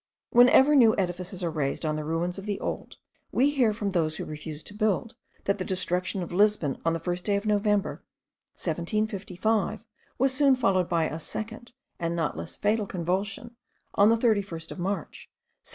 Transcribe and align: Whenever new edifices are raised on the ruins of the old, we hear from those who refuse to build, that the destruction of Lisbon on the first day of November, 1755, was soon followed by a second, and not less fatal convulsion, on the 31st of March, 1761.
Whenever 0.31 0.75
new 0.75 0.95
edifices 0.97 1.43
are 1.43 1.51
raised 1.51 1.85
on 1.85 1.95
the 1.95 2.03
ruins 2.03 2.39
of 2.39 2.47
the 2.47 2.59
old, 2.59 2.97
we 3.31 3.51
hear 3.51 3.71
from 3.71 3.91
those 3.91 4.17
who 4.17 4.25
refuse 4.25 4.63
to 4.63 4.73
build, 4.73 5.13
that 5.43 5.59
the 5.59 5.63
destruction 5.63 6.23
of 6.23 6.31
Lisbon 6.31 6.81
on 6.83 6.93
the 6.93 6.99
first 6.99 7.23
day 7.23 7.35
of 7.35 7.45
November, 7.45 8.01
1755, 8.55 9.85
was 10.17 10.33
soon 10.33 10.55
followed 10.55 10.89
by 10.89 11.03
a 11.03 11.19
second, 11.19 11.73
and 11.99 12.15
not 12.15 12.35
less 12.35 12.57
fatal 12.57 12.87
convulsion, 12.87 13.55
on 13.93 14.09
the 14.09 14.17
31st 14.17 14.71
of 14.71 14.79
March, 14.79 15.29
1761. 15.61 15.67